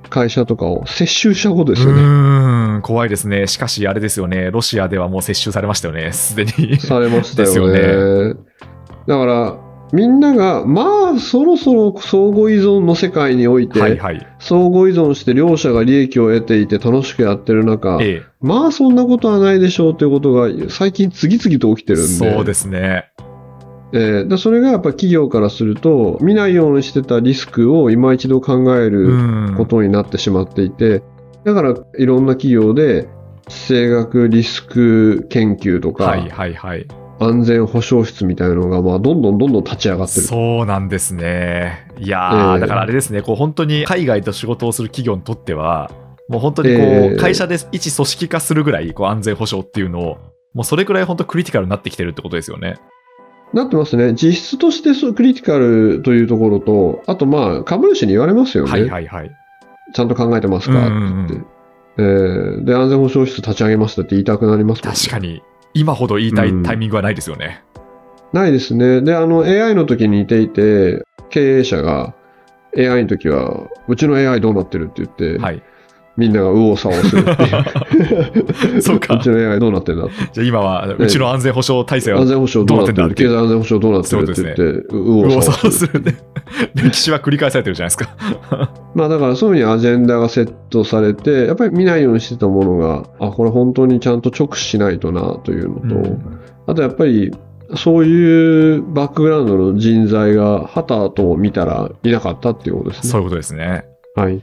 [0.08, 2.02] 会社とかを接収したことうですよね。
[2.02, 3.46] ーん、怖いですね。
[3.46, 4.50] しかし、あれですよね。
[4.50, 6.12] ロシアではもう接収されましたよね。
[6.12, 6.78] すでに。
[6.80, 7.80] されましたよね。
[7.80, 8.34] よ
[9.06, 14.26] だから、みんなが、まあ、そろそろ相互依存の世界において、はいはい。
[14.38, 22.36] 相互依存して両者が利益を得ていて楽しくやってる中、えまあそんなことはないでしょうということが最近次々と起きてえ、るんで。
[22.36, 23.10] そうですね。
[23.92, 29.54] えーでそれがやっぱ企業からすると、見ないようにしてたリスクを今一度考えうるん。
[29.56, 31.02] ことになってしまっていて、
[31.44, 33.08] だからいろんな企業で
[33.48, 36.86] 地政学リスク研究とか、はいはいはい。
[37.20, 40.26] 安全保障室みたいなのが、まあ、どんどんどんどん立ち上がってる。
[40.26, 41.86] そうなんですね。
[41.98, 45.90] いやー、ええだからあれですね、こう本当に海外と仕事をする企業にとっては、
[46.28, 50.18] もう本当にこう、ええ会社で一組織化するぐらいこう安全保障っていうのを、
[50.54, 52.76] もうそれくらい本当クリティカルになってきてるってことですよね。
[53.52, 54.14] なってますね。
[54.14, 58.70] 実質としてそうクリティカルというところと、あとまあ、株主に言われますよね。
[58.70, 59.30] はいはいはい。
[59.92, 61.34] ちゃんと考えてますかって言って。
[61.98, 65.42] えーで、安全保障室立ち上げましたって言いたくなりますもんね確かに、
[65.74, 67.62] 今ほど言いたいうんタイミングはないですよね。
[68.32, 69.00] ないですね。
[69.00, 72.14] で、あの、AI の時に似ていて、経営者が
[72.76, 75.62] AI の時は、うちの AI どうなってるって言って、はい。
[76.16, 78.82] みんなが右往左往するっていう。
[78.82, 80.14] そうかうちの AI どうなってんだって。
[80.32, 85.86] じゃあ今は、うちの安全保障体制は安全保障どうなってるどうなってんだ経済安全保障どうなってるって言って、右右往往左左往す。
[85.86, 86.16] るね。
[86.74, 88.08] 歴史は繰り返されてるじゃないです
[88.48, 88.70] か。
[88.94, 97.32] まあだからそういうふうにアジェンダがセットされて、やっぱり見ないようにしてたものが、あ、これ本当にちゃんと直視しないとなというのと、うんあとやっぱり、
[97.74, 103.10] そういうバックグラウンドの人材が、はたと見たらいなかったっていうことですね。
[103.10, 103.86] そういうことですね。
[104.14, 104.40] はい。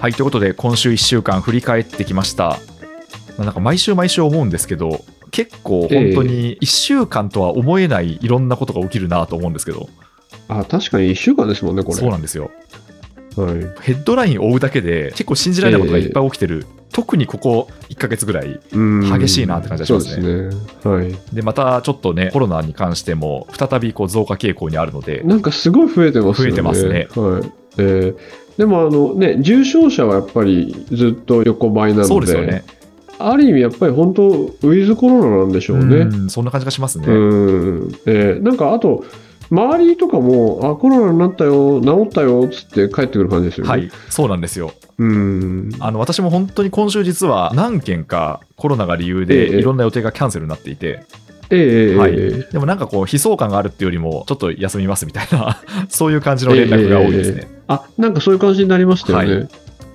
[0.00, 2.60] はい、ということで、今週1週間振り返ってきました。
[3.36, 9.88] まあなんか毎週毎週思うんですけど、結構本当に1週間とは思えないいろんなことが起きるなと思うんですけど、
[10.46, 11.96] あ、確かに1週間ですもんね、これ。
[11.96, 12.52] そうなんですよ。
[13.36, 13.54] はい。
[13.82, 16.66] ヘッドラインを追うだけで結構信じられないことがいっぱい起きてる。
[16.92, 18.60] 特にここ1ヶ月ぐらい。
[18.72, 20.92] うん激しいなって感じがしますねすね。
[20.92, 21.12] はい。
[21.32, 26.52] で、またちょっとね、コロナに関しても再びこう増加傾向にあるので、なんかすごい増えてますよね。
[26.52, 27.52] 増えてますねはい。
[27.78, 32.64] えーでもあのね、重症者はやっぱりずっと横ばいなので、そうですよね。
[33.20, 35.96] ある意味やっぱり本当、ウィズコロナなんでしょうね。
[35.98, 37.06] うんそんな感じがしますね。
[37.06, 37.10] う
[37.86, 37.98] ん。
[38.06, 39.04] えーなんかあと、
[39.50, 43.70] 周りとかも、あ、コロナになったよ、治ったよ、つって帰ってくる感じですよね。
[43.70, 44.72] はい、そうなんですよ。
[44.98, 45.70] うん。
[45.78, 51.27] あの私も本当に今週実は何件かコロナが理由でええいろんな予定がキャンセルになっていて、ええ
[51.96, 57.48] はいええでもなんかこう悲壮感があるっていうよりもちょっと休みますみたいな そういう感じの連絡が多いですね。
[57.68, 59.34] あ、なんかそういう感じになりましたよね。
[59.34, 59.48] はい。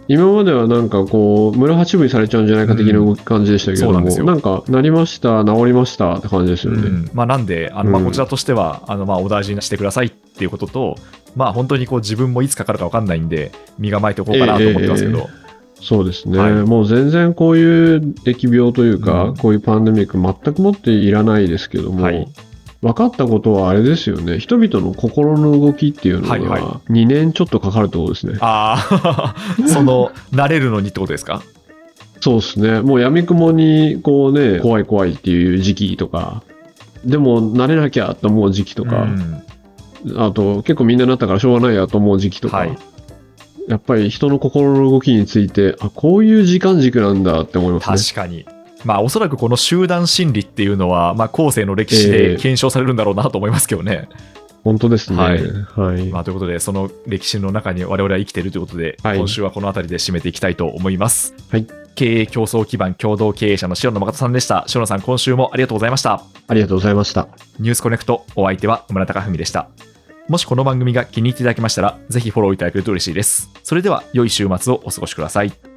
[0.07, 4.25] 今まではなんかこう、村八分にされちゃうんじゃないか的な動き感じでしたけども、そうなんですよ。
[4.25, 6.81] なんか、なりました、治りましたって感じですよね。
[6.81, 7.09] うん。
[7.13, 10.97] まあ、なんであの、まあ、うんこちらとしてはあのまあお大事にしてくださいっていうことと、
[11.35, 15.42] まあ、本当にこう自分もいつかかるか分かんないんで身構えておこうかなと思ってますけど、え
[15.82, 16.51] そうですね、はい。
[16.53, 19.38] もう全然こういう疫病というか、うん。
[19.38, 22.28] こういうパンデミック全くもっていらないですけども、はい。
[22.82, 28.38] 分かったことはあれですよね、人々の心の動きっていうのが2年ちょっとかかるってことですね。
[28.41, 29.36] ああ
[29.67, 31.41] その慣れるのにってことですか？
[32.19, 32.82] そうですね。
[32.82, 36.43] もう闇雲に、こうね、怖い怖いっていう時期とか、
[37.05, 39.03] でも慣れなきゃと思う時期とか、
[40.05, 40.17] うん。
[40.17, 42.78] あと結構みんななったからしょうがないやと思う時期とか、はい
[43.68, 47.97] やっぱり人の心の動きについて、あ、こういう時間軸なんだって思いますね。
[47.97, 48.45] 確かに。
[48.84, 54.09] まあ、おそらくこの集団心理っていうのは、まあ、後世の歴史で検証されるんだろうなと思いますけどね。
[54.64, 55.18] 本当ですね。
[55.18, 55.24] は
[55.76, 56.11] はいい。
[56.11, 61.34] まあ、ということで、その歴史の中に我々は生きているということで、はい今週はこの辺りで締めていきたいと思います。
[61.49, 64.66] はい経営競争基盤共同経営者の塩野誠さんでした。
[64.74, 66.24] 塩野さん、今週もありがとうございました。
[66.47, 67.28] ありがとうございました。
[67.59, 69.70] ニュースコネクト、お相手は村高文でした。
[70.30, 73.49] もしこの番組が気に入っていただけましたら、ぜひフォローいただけると嬉しいです。
[73.63, 75.72] それでは、良い週末をお過ごしください。